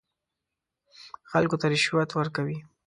[1.31, 2.57] خلکو ته رشوت ورکوي.